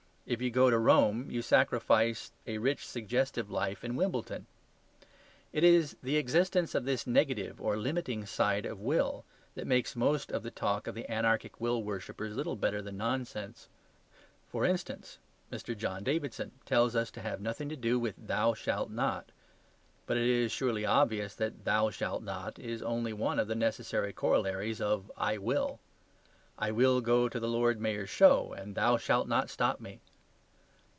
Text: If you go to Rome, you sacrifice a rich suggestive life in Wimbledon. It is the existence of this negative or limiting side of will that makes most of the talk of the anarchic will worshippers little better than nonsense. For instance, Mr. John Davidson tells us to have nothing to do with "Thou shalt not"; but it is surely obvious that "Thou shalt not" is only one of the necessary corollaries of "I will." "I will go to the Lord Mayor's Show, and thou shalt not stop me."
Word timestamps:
If 0.27 0.41
you 0.41 0.49
go 0.49 0.69
to 0.69 0.77
Rome, 0.77 1.29
you 1.29 1.41
sacrifice 1.41 2.31
a 2.47 2.57
rich 2.57 2.87
suggestive 2.87 3.49
life 3.49 3.83
in 3.83 3.97
Wimbledon. 3.97 4.45
It 5.51 5.61
is 5.65 5.97
the 6.01 6.15
existence 6.15 6.73
of 6.73 6.85
this 6.85 7.05
negative 7.05 7.59
or 7.59 7.75
limiting 7.75 8.25
side 8.25 8.65
of 8.65 8.79
will 8.79 9.25
that 9.55 9.67
makes 9.67 9.93
most 9.93 10.31
of 10.31 10.41
the 10.41 10.51
talk 10.51 10.87
of 10.87 10.95
the 10.95 11.05
anarchic 11.11 11.59
will 11.59 11.83
worshippers 11.83 12.33
little 12.33 12.55
better 12.55 12.81
than 12.81 12.95
nonsense. 12.95 13.67
For 14.47 14.63
instance, 14.63 15.17
Mr. 15.51 15.77
John 15.77 16.01
Davidson 16.01 16.53
tells 16.65 16.95
us 16.95 17.11
to 17.11 17.19
have 17.21 17.41
nothing 17.41 17.67
to 17.67 17.75
do 17.75 17.99
with 17.99 18.15
"Thou 18.17 18.53
shalt 18.53 18.89
not"; 18.89 19.33
but 20.05 20.15
it 20.15 20.27
is 20.27 20.49
surely 20.53 20.85
obvious 20.85 21.35
that 21.35 21.65
"Thou 21.65 21.89
shalt 21.89 22.23
not" 22.23 22.57
is 22.57 22.81
only 22.81 23.11
one 23.11 23.37
of 23.37 23.49
the 23.49 23.55
necessary 23.55 24.13
corollaries 24.13 24.79
of 24.79 25.11
"I 25.17 25.39
will." 25.39 25.81
"I 26.57 26.71
will 26.71 27.01
go 27.01 27.27
to 27.27 27.39
the 27.39 27.49
Lord 27.49 27.81
Mayor's 27.81 28.09
Show, 28.09 28.53
and 28.53 28.75
thou 28.75 28.95
shalt 28.95 29.27
not 29.27 29.49
stop 29.49 29.81
me." 29.81 29.99